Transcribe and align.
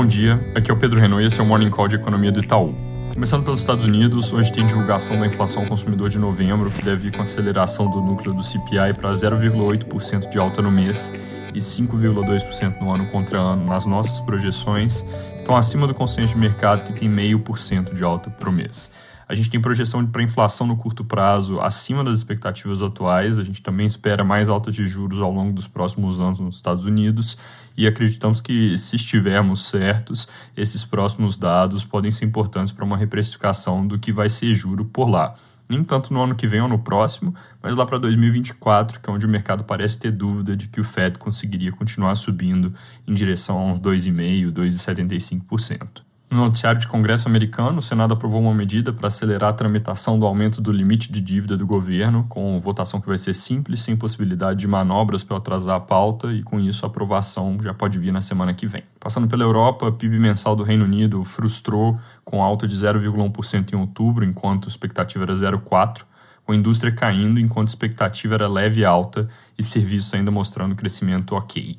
Bom 0.00 0.06
dia, 0.06 0.40
aqui 0.54 0.70
é 0.70 0.74
o 0.74 0.78
Pedro 0.78 0.98
Renault 0.98 1.22
e 1.22 1.26
esse 1.26 1.38
é 1.38 1.42
o 1.42 1.46
Morning 1.46 1.68
Call 1.68 1.86
de 1.86 1.96
Economia 1.96 2.32
do 2.32 2.40
Itaú. 2.40 2.74
Começando 3.12 3.44
pelos 3.44 3.60
Estados 3.60 3.84
Unidos, 3.84 4.32
hoje 4.32 4.50
tem 4.50 4.64
divulgação 4.64 5.20
da 5.20 5.26
inflação 5.26 5.64
ao 5.64 5.68
consumidor 5.68 6.08
de 6.08 6.18
novembro, 6.18 6.70
que 6.70 6.82
deve 6.82 7.08
ir 7.08 7.12
com 7.14 7.20
aceleração 7.20 7.90
do 7.90 8.00
núcleo 8.00 8.32
do 8.32 8.42
CPI 8.42 8.94
para 8.96 9.10
0,8% 9.10 10.30
de 10.30 10.38
alta 10.38 10.62
no 10.62 10.70
mês 10.70 11.12
e 11.52 11.58
5,2% 11.58 12.80
no 12.80 12.94
ano 12.94 13.08
contra 13.08 13.38
ano 13.38 13.66
nas 13.66 13.84
nossas 13.84 14.20
projeções, 14.20 15.04
estão 15.36 15.54
acima 15.54 15.86
do 15.86 15.92
consenso 15.92 16.32
de 16.32 16.40
mercado, 16.40 16.82
que 16.82 16.98
tem 16.98 17.06
0,5% 17.06 17.92
de 17.92 18.02
alta 18.02 18.30
por 18.30 18.50
mês. 18.50 18.90
A 19.30 19.34
gente 19.36 19.48
tem 19.48 19.60
projeção 19.60 20.04
para 20.04 20.24
inflação 20.24 20.66
no 20.66 20.76
curto 20.76 21.04
prazo 21.04 21.60
acima 21.60 22.02
das 22.02 22.18
expectativas 22.18 22.82
atuais. 22.82 23.38
A 23.38 23.44
gente 23.44 23.62
também 23.62 23.86
espera 23.86 24.24
mais 24.24 24.48
altas 24.48 24.74
de 24.74 24.88
juros 24.88 25.20
ao 25.20 25.32
longo 25.32 25.52
dos 25.52 25.68
próximos 25.68 26.18
anos 26.18 26.40
nos 26.40 26.56
Estados 26.56 26.84
Unidos 26.84 27.38
e 27.76 27.86
acreditamos 27.86 28.40
que, 28.40 28.76
se 28.76 28.96
estivermos 28.96 29.66
certos, 29.66 30.26
esses 30.56 30.84
próximos 30.84 31.36
dados 31.36 31.84
podem 31.84 32.10
ser 32.10 32.24
importantes 32.24 32.72
para 32.72 32.84
uma 32.84 32.96
reprecificação 32.96 33.86
do 33.86 34.00
que 34.00 34.12
vai 34.12 34.28
ser 34.28 34.52
juro 34.52 34.84
por 34.84 35.08
lá. 35.08 35.36
Nem 35.68 35.84
tanto 35.84 36.12
no 36.12 36.20
ano 36.20 36.34
que 36.34 36.48
vem 36.48 36.60
ou 36.60 36.68
no 36.68 36.80
próximo, 36.80 37.32
mas 37.62 37.76
lá 37.76 37.86
para 37.86 37.98
2024, 37.98 38.98
que 38.98 39.08
é 39.08 39.12
onde 39.12 39.26
o 39.26 39.28
mercado 39.28 39.62
parece 39.62 39.96
ter 39.96 40.10
dúvida 40.10 40.56
de 40.56 40.66
que 40.66 40.80
o 40.80 40.84
Fed 40.84 41.20
conseguiria 41.20 41.70
continuar 41.70 42.16
subindo 42.16 42.74
em 43.06 43.14
direção 43.14 43.56
a 43.58 43.64
uns 43.66 43.78
2,5%, 43.78 44.52
2,75%. 44.52 46.09
No 46.30 46.44
noticiário 46.44 46.80
de 46.80 46.86
Congresso 46.86 47.26
americano, 47.26 47.80
o 47.80 47.82
Senado 47.82 48.14
aprovou 48.14 48.40
uma 48.40 48.54
medida 48.54 48.92
para 48.92 49.08
acelerar 49.08 49.50
a 49.50 49.52
tramitação 49.52 50.16
do 50.16 50.24
aumento 50.24 50.60
do 50.60 50.70
limite 50.70 51.10
de 51.10 51.20
dívida 51.20 51.56
do 51.56 51.66
governo, 51.66 52.24
com 52.28 52.60
votação 52.60 53.00
que 53.00 53.08
vai 53.08 53.18
ser 53.18 53.34
simples, 53.34 53.82
sem 53.82 53.96
possibilidade 53.96 54.60
de 54.60 54.68
manobras 54.68 55.24
para 55.24 55.38
atrasar 55.38 55.74
a 55.74 55.80
pauta, 55.80 56.32
e 56.32 56.44
com 56.44 56.60
isso 56.60 56.86
a 56.86 56.88
aprovação 56.88 57.58
já 57.60 57.74
pode 57.74 57.98
vir 57.98 58.12
na 58.12 58.20
semana 58.20 58.54
que 58.54 58.64
vem. 58.64 58.84
Passando 59.00 59.26
pela 59.26 59.42
Europa, 59.42 59.88
a 59.88 59.92
PIB 59.92 60.20
mensal 60.20 60.54
do 60.54 60.62
Reino 60.62 60.84
Unido 60.84 61.24
frustrou 61.24 61.98
com 62.24 62.40
alta 62.40 62.68
de 62.68 62.76
0,1% 62.76 63.72
em 63.72 63.76
outubro, 63.76 64.24
enquanto 64.24 64.66
a 64.66 64.68
expectativa 64.68 65.24
era 65.24 65.34
0,4%, 65.34 66.02
com 66.44 66.52
a 66.52 66.56
indústria 66.56 66.92
caindo 66.92 67.40
enquanto 67.40 67.66
a 67.66 67.72
expectativa 67.72 68.34
era 68.34 68.46
leve 68.46 68.84
alta 68.84 69.28
e 69.58 69.64
serviços 69.64 70.14
ainda 70.14 70.30
mostrando 70.30 70.76
crescimento 70.76 71.34
ok. 71.34 71.76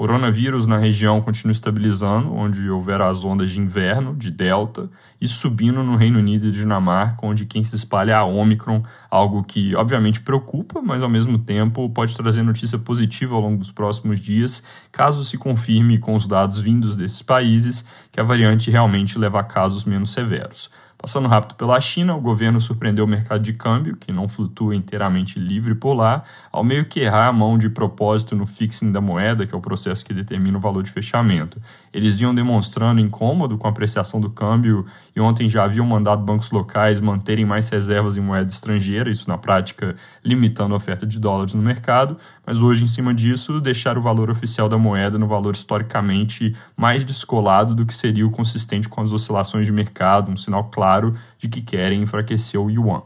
Coronavírus 0.00 0.66
na 0.66 0.78
região 0.78 1.20
continua 1.20 1.52
estabilizando, 1.52 2.32
onde 2.32 2.70
houver 2.70 3.02
as 3.02 3.22
ondas 3.22 3.50
de 3.50 3.60
inverno, 3.60 4.16
de 4.16 4.30
Delta, 4.30 4.88
e 5.20 5.28
subindo 5.28 5.82
no 5.82 5.94
Reino 5.94 6.18
Unido 6.18 6.46
e 6.46 6.50
Dinamarca, 6.50 7.26
onde 7.26 7.44
quem 7.44 7.62
se 7.62 7.76
espalha 7.76 8.12
é 8.12 8.14
a 8.14 8.24
Omicron, 8.24 8.82
algo 9.10 9.44
que 9.44 9.76
obviamente 9.76 10.22
preocupa, 10.22 10.80
mas 10.80 11.02
ao 11.02 11.08
mesmo 11.10 11.38
tempo 11.38 11.86
pode 11.90 12.16
trazer 12.16 12.42
notícia 12.42 12.78
positiva 12.78 13.34
ao 13.34 13.42
longo 13.42 13.58
dos 13.58 13.70
próximos 13.70 14.18
dias, 14.18 14.62
caso 14.90 15.22
se 15.22 15.36
confirme 15.36 15.98
com 15.98 16.14
os 16.14 16.26
dados 16.26 16.62
vindos 16.62 16.96
desses 16.96 17.20
países 17.20 17.84
que 18.10 18.18
a 18.18 18.24
variante 18.24 18.70
realmente 18.70 19.18
leva 19.18 19.40
a 19.40 19.44
casos 19.44 19.84
menos 19.84 20.12
severos. 20.12 20.70
Passando 21.02 21.28
rápido 21.28 21.54
pela 21.54 21.80
China, 21.80 22.14
o 22.14 22.20
governo 22.20 22.60
surpreendeu 22.60 23.06
o 23.06 23.08
mercado 23.08 23.40
de 23.40 23.54
câmbio, 23.54 23.96
que 23.96 24.12
não 24.12 24.28
flutua 24.28 24.76
inteiramente 24.76 25.38
livre 25.38 25.74
por 25.74 25.94
lá, 25.94 26.22
ao 26.52 26.62
meio 26.62 26.84
que 26.84 27.00
errar 27.00 27.28
a 27.28 27.32
mão 27.32 27.56
de 27.56 27.70
propósito 27.70 28.36
no 28.36 28.44
fixing 28.44 28.92
da 28.92 29.00
moeda, 29.00 29.46
que 29.46 29.54
é 29.54 29.56
o 29.56 29.62
processo 29.62 30.04
que 30.04 30.12
determina 30.12 30.58
o 30.58 30.60
valor 30.60 30.82
de 30.82 30.90
fechamento. 30.90 31.58
Eles 31.90 32.20
iam 32.20 32.34
demonstrando 32.34 33.00
incômodo 33.00 33.56
com 33.56 33.66
a 33.66 33.70
apreciação 33.70 34.20
do 34.20 34.28
câmbio 34.28 34.84
e 35.16 35.20
ontem 35.20 35.48
já 35.48 35.64
haviam 35.64 35.86
mandado 35.86 36.22
bancos 36.22 36.50
locais 36.50 37.00
manterem 37.00 37.46
mais 37.46 37.70
reservas 37.70 38.18
em 38.18 38.20
moeda 38.20 38.50
estrangeira, 38.50 39.08
isso 39.08 39.26
na 39.26 39.38
prática 39.38 39.96
limitando 40.22 40.74
a 40.74 40.76
oferta 40.76 41.06
de 41.06 41.18
dólares 41.18 41.54
no 41.54 41.62
mercado, 41.62 42.18
mas 42.44 42.60
hoje, 42.60 42.84
em 42.84 42.88
cima 42.88 43.14
disso, 43.14 43.58
deixar 43.58 43.96
o 43.96 44.02
valor 44.02 44.28
oficial 44.28 44.68
da 44.68 44.76
moeda 44.76 45.18
no 45.18 45.26
valor 45.26 45.54
historicamente 45.54 46.54
mais 46.76 47.04
descolado 47.04 47.74
do 47.74 47.86
que 47.86 47.94
seria 47.94 48.26
o 48.26 48.30
consistente 48.30 48.88
com 48.88 49.00
as 49.00 49.12
oscilações 49.12 49.64
de 49.64 49.72
mercado, 49.72 50.30
um 50.30 50.36
sinal 50.36 50.64
claro 50.64 50.89
de 51.38 51.48
que 51.48 51.62
querem 51.62 52.02
enfraquecer 52.02 52.60
o 52.60 52.70
yuan. 52.70 53.02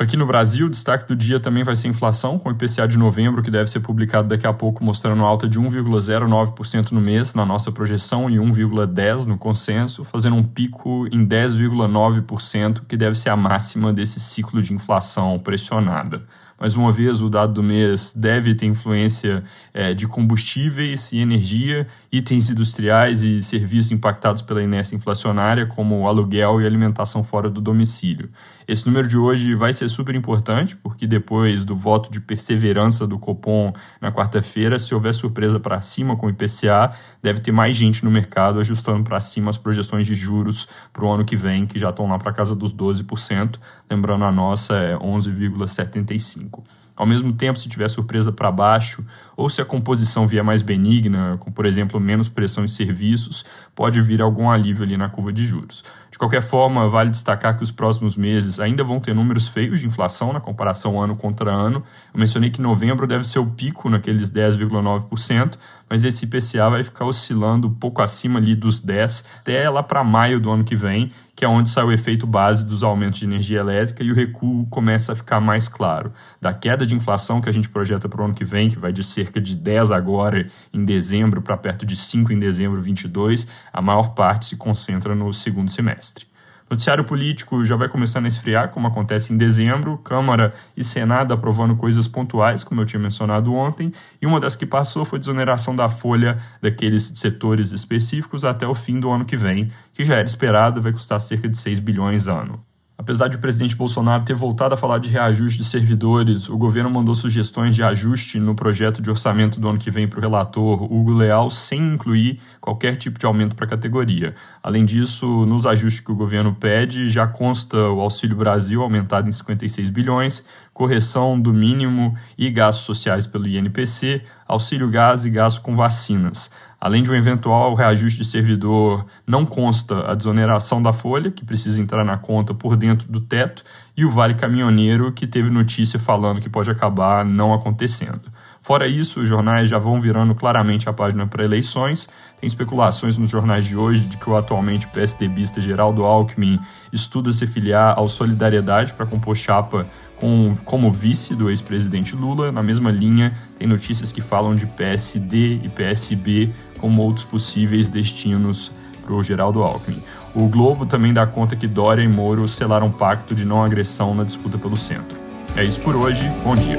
Aqui 0.00 0.16
no 0.16 0.26
Brasil, 0.26 0.66
o 0.66 0.70
destaque 0.70 1.08
do 1.08 1.16
dia 1.16 1.40
também 1.40 1.64
vai 1.64 1.74
ser 1.74 1.88
inflação, 1.88 2.38
com 2.38 2.48
o 2.48 2.52
IPCA 2.52 2.86
de 2.86 2.96
novembro, 2.96 3.42
que 3.42 3.50
deve 3.50 3.68
ser 3.68 3.80
publicado 3.80 4.28
daqui 4.28 4.46
a 4.46 4.52
pouco, 4.52 4.84
mostrando 4.84 5.24
alta 5.24 5.48
de 5.48 5.58
1,09% 5.58 6.92
no 6.92 7.00
mês 7.00 7.34
na 7.34 7.44
nossa 7.44 7.72
projeção 7.72 8.30
e 8.30 8.36
1,10% 8.36 9.26
no 9.26 9.36
consenso, 9.36 10.04
fazendo 10.04 10.36
um 10.36 10.44
pico 10.44 11.08
em 11.08 11.26
10,9%, 11.26 12.82
que 12.86 12.96
deve 12.96 13.18
ser 13.18 13.30
a 13.30 13.36
máxima 13.36 13.92
desse 13.92 14.20
ciclo 14.20 14.62
de 14.62 14.72
inflação 14.72 15.36
pressionada. 15.40 16.22
Mais 16.60 16.74
uma 16.74 16.92
vez, 16.92 17.22
o 17.22 17.30
dado 17.30 17.52
do 17.52 17.62
mês 17.62 18.12
deve 18.16 18.52
ter 18.52 18.66
influência 18.66 19.44
é, 19.72 19.94
de 19.94 20.08
combustíveis 20.08 21.12
e 21.12 21.18
energia, 21.18 21.86
itens 22.10 22.50
industriais 22.50 23.22
e 23.22 23.40
serviços 23.44 23.92
impactados 23.92 24.42
pela 24.42 24.60
inércia 24.60 24.96
inflacionária, 24.96 25.66
como 25.66 26.08
aluguel 26.08 26.60
e 26.60 26.66
alimentação 26.66 27.22
fora 27.22 27.48
do 27.48 27.60
domicílio. 27.60 28.28
Esse 28.66 28.84
número 28.86 29.06
de 29.06 29.16
hoje 29.16 29.54
vai 29.54 29.72
ser 29.72 29.88
super 29.88 30.14
importante, 30.16 30.76
porque 30.76 31.06
depois 31.06 31.64
do 31.64 31.76
voto 31.76 32.10
de 32.10 32.20
perseverança 32.20 33.06
do 33.06 33.18
Copom 33.18 33.72
na 34.00 34.10
quarta-feira, 34.10 34.78
se 34.80 34.92
houver 34.92 35.14
surpresa 35.14 35.60
para 35.60 35.80
cima 35.80 36.16
com 36.16 36.26
o 36.26 36.30
IPCA, 36.30 36.90
deve 37.22 37.40
ter 37.40 37.52
mais 37.52 37.76
gente 37.76 38.04
no 38.04 38.10
mercado 38.10 38.58
ajustando 38.58 39.04
para 39.04 39.20
cima 39.20 39.48
as 39.48 39.56
projeções 39.56 40.06
de 40.06 40.14
juros 40.14 40.68
para 40.92 41.04
o 41.04 41.10
ano 41.10 41.24
que 41.24 41.36
vem, 41.36 41.66
que 41.66 41.78
já 41.78 41.90
estão 41.90 42.08
lá 42.08 42.18
para 42.18 42.32
casa 42.32 42.54
dos 42.54 42.74
12%. 42.74 43.58
Lembrando, 43.88 44.24
a 44.24 44.32
nossa 44.32 44.74
é 44.74 44.96
11,75%. 44.96 46.47
Ao 46.96 47.06
mesmo 47.06 47.32
tempo, 47.32 47.58
se 47.58 47.68
tiver 47.68 47.88
surpresa 47.88 48.32
para 48.32 48.50
baixo, 48.50 49.04
ou 49.38 49.48
se 49.48 49.62
a 49.62 49.64
composição 49.64 50.26
vier 50.26 50.42
mais 50.42 50.62
benigna, 50.62 51.36
com, 51.38 51.52
por 51.52 51.64
exemplo, 51.64 52.00
menos 52.00 52.28
pressão 52.28 52.64
em 52.64 52.68
serviços, 52.68 53.46
pode 53.72 54.02
vir 54.02 54.20
algum 54.20 54.50
alívio 54.50 54.82
ali 54.82 54.96
na 54.96 55.08
curva 55.08 55.32
de 55.32 55.46
juros. 55.46 55.84
De 56.10 56.18
qualquer 56.18 56.42
forma, 56.42 56.88
vale 56.88 57.10
destacar 57.10 57.56
que 57.56 57.62
os 57.62 57.70
próximos 57.70 58.16
meses 58.16 58.58
ainda 58.58 58.82
vão 58.82 58.98
ter 58.98 59.14
números 59.14 59.46
feios 59.46 59.78
de 59.78 59.86
inflação 59.86 60.32
na 60.32 60.40
comparação 60.40 61.00
ano 61.00 61.16
contra 61.16 61.52
ano. 61.52 61.84
Eu 62.12 62.18
mencionei 62.18 62.50
que 62.50 62.60
novembro 62.60 63.06
deve 63.06 63.22
ser 63.22 63.38
o 63.38 63.46
pico 63.46 63.88
naqueles 63.88 64.28
10,9%, 64.28 65.56
mas 65.88 66.02
esse 66.02 66.24
IPCA 66.24 66.68
vai 66.68 66.82
ficar 66.82 67.04
oscilando 67.04 67.68
um 67.68 67.74
pouco 67.74 68.02
acima 68.02 68.40
ali 68.40 68.56
dos 68.56 68.80
10 68.80 69.24
até 69.38 69.70
lá 69.70 69.82
para 69.82 70.02
maio 70.02 70.40
do 70.40 70.50
ano 70.50 70.64
que 70.64 70.74
vem, 70.74 71.12
que 71.36 71.44
é 71.44 71.48
onde 71.48 71.68
sai 71.68 71.84
o 71.84 71.92
efeito 71.92 72.26
base 72.26 72.66
dos 72.66 72.82
aumentos 72.82 73.20
de 73.20 73.24
energia 73.24 73.60
elétrica 73.60 74.02
e 74.02 74.10
o 74.10 74.14
recuo 74.14 74.66
começa 74.66 75.12
a 75.12 75.14
ficar 75.14 75.40
mais 75.40 75.68
claro. 75.68 76.12
Da 76.40 76.52
queda 76.52 76.84
de 76.84 76.96
inflação 76.96 77.40
que 77.40 77.48
a 77.48 77.52
gente 77.52 77.68
projeta 77.68 78.08
para 78.08 78.20
o 78.20 78.24
ano 78.24 78.34
que 78.34 78.44
vem, 78.44 78.68
que 78.68 78.78
vai 78.78 78.92
de 78.92 79.04
cerca 79.04 79.27
de 79.32 79.54
10 79.54 79.90
agora 79.90 80.48
em 80.72 80.84
dezembro 80.84 81.42
para 81.42 81.56
perto 81.56 81.84
de 81.84 81.94
5 81.94 82.32
em 82.32 82.38
dezembro 82.38 82.80
22, 82.80 83.46
a 83.72 83.82
maior 83.82 84.14
parte 84.14 84.46
se 84.46 84.56
concentra 84.56 85.14
no 85.14 85.32
segundo 85.32 85.70
semestre. 85.70 86.26
Noticiário 86.70 87.02
político 87.02 87.64
já 87.64 87.76
vai 87.76 87.88
começando 87.88 88.26
a 88.26 88.28
esfriar, 88.28 88.68
como 88.68 88.86
acontece 88.86 89.32
em 89.32 89.38
dezembro. 89.38 89.96
Câmara 89.98 90.52
e 90.76 90.84
Senado 90.84 91.32
aprovando 91.32 91.74
coisas 91.74 92.06
pontuais, 92.06 92.62
como 92.62 92.82
eu 92.82 92.84
tinha 92.84 93.00
mencionado 93.00 93.54
ontem. 93.54 93.90
E 94.20 94.26
uma 94.26 94.38
das 94.38 94.54
que 94.54 94.66
passou 94.66 95.04
foi 95.04 95.16
a 95.16 95.20
desoneração 95.20 95.74
da 95.74 95.88
folha 95.88 96.36
daqueles 96.60 97.12
setores 97.14 97.72
específicos 97.72 98.44
até 98.44 98.66
o 98.66 98.74
fim 98.74 99.00
do 99.00 99.08
ano 99.08 99.24
que 99.24 99.36
vem, 99.36 99.72
que 99.94 100.04
já 100.04 100.16
era 100.16 100.28
esperado, 100.28 100.82
vai 100.82 100.92
custar 100.92 101.18
cerca 101.20 101.48
de 101.48 101.56
6 101.56 101.80
bilhões 101.80 102.28
ano. 102.28 102.62
Apesar 103.08 103.28
de 103.28 103.38
o 103.38 103.40
presidente 103.40 103.74
Bolsonaro 103.74 104.22
ter 104.22 104.34
voltado 104.34 104.74
a 104.74 104.76
falar 104.76 104.98
de 104.98 105.08
reajuste 105.08 105.56
de 105.56 105.64
servidores, 105.64 106.50
o 106.50 106.58
governo 106.58 106.90
mandou 106.90 107.14
sugestões 107.14 107.74
de 107.74 107.82
ajuste 107.82 108.38
no 108.38 108.54
projeto 108.54 109.00
de 109.00 109.08
orçamento 109.08 109.58
do 109.58 109.66
ano 109.66 109.78
que 109.78 109.90
vem 109.90 110.06
para 110.06 110.18
o 110.18 110.20
relator 110.20 110.82
Hugo 110.82 111.14
Leal, 111.14 111.48
sem 111.48 111.94
incluir 111.94 112.38
qualquer 112.60 112.96
tipo 112.96 113.18
de 113.18 113.24
aumento 113.24 113.56
para 113.56 113.64
a 113.64 113.68
categoria. 113.68 114.34
Além 114.62 114.84
disso, 114.84 115.46
nos 115.46 115.64
ajustes 115.64 116.04
que 116.04 116.12
o 116.12 116.14
governo 116.14 116.54
pede, 116.54 117.08
já 117.08 117.26
consta 117.26 117.78
o 117.78 117.98
Auxílio 118.02 118.36
Brasil 118.36 118.82
aumentado 118.82 119.26
em 119.26 119.32
56 119.32 119.88
bilhões, 119.88 120.44
correção 120.74 121.40
do 121.40 121.50
mínimo 121.50 122.14
e 122.36 122.50
gastos 122.50 122.84
sociais 122.84 123.26
pelo 123.26 123.48
INPC, 123.48 124.22
auxílio 124.46 124.88
gás 124.90 125.24
e 125.24 125.30
gastos 125.30 125.62
com 125.62 125.74
vacinas. 125.74 126.50
Além 126.80 127.02
de 127.02 127.10
um 127.10 127.14
eventual 127.14 127.74
reajuste 127.74 128.22
de 128.22 128.24
servidor, 128.24 129.04
não 129.26 129.44
consta 129.44 130.08
a 130.10 130.14
desoneração 130.14 130.80
da 130.80 130.92
folha, 130.92 131.30
que 131.30 131.44
precisa 131.44 131.80
entrar 131.80 132.04
na 132.04 132.16
conta 132.16 132.54
por 132.54 132.76
dentro 132.76 133.10
do 133.10 133.20
teto, 133.20 133.64
e 133.96 134.04
o 134.04 134.10
Vale 134.10 134.34
Caminhoneiro, 134.34 135.10
que 135.12 135.26
teve 135.26 135.50
notícia 135.50 135.98
falando 135.98 136.40
que 136.40 136.48
pode 136.48 136.70
acabar 136.70 137.24
não 137.24 137.52
acontecendo. 137.52 138.30
Fora 138.68 138.86
isso, 138.86 139.20
os 139.20 139.26
jornais 139.26 139.66
já 139.66 139.78
vão 139.78 139.98
virando 139.98 140.34
claramente 140.34 140.90
a 140.90 140.92
página 140.92 141.26
para 141.26 141.42
eleições. 141.42 142.06
Tem 142.38 142.46
especulações 142.46 143.16
nos 143.16 143.30
jornais 143.30 143.64
de 143.64 143.74
hoje 143.74 144.02
de 144.02 144.18
que 144.18 144.28
o 144.28 144.36
atualmente 144.36 144.86
PSDBista 144.88 145.58
Geraldo 145.58 146.04
Alckmin 146.04 146.60
estuda 146.92 147.32
se 147.32 147.46
filiar 147.46 147.98
ao 147.98 148.10
Solidariedade 148.10 148.92
para 148.92 149.06
compor 149.06 149.34
chapa 149.34 149.86
com, 150.16 150.54
como 150.66 150.92
vice 150.92 151.34
do 151.34 151.48
ex-presidente 151.48 152.14
Lula. 152.14 152.52
Na 152.52 152.62
mesma 152.62 152.90
linha, 152.90 153.34
tem 153.58 153.66
notícias 153.66 154.12
que 154.12 154.20
falam 154.20 154.54
de 154.54 154.66
PSD 154.66 155.60
e 155.64 155.68
PSB 155.70 156.52
como 156.78 157.00
outros 157.00 157.24
possíveis 157.24 157.88
destinos 157.88 158.70
para 159.02 159.14
o 159.14 159.22
Geraldo 159.22 159.62
Alckmin. 159.62 160.02
O 160.34 160.46
Globo 160.46 160.84
também 160.84 161.14
dá 161.14 161.26
conta 161.26 161.56
que 161.56 161.66
Dória 161.66 162.02
e 162.02 162.08
Moro 162.08 162.46
selaram 162.46 162.88
um 162.88 162.92
pacto 162.92 163.34
de 163.34 163.46
não 163.46 163.64
agressão 163.64 164.14
na 164.14 164.24
disputa 164.24 164.58
pelo 164.58 164.76
centro. 164.76 165.16
É 165.56 165.64
isso 165.64 165.80
por 165.80 165.96
hoje, 165.96 166.22
bom 166.44 166.54
dia. 166.54 166.76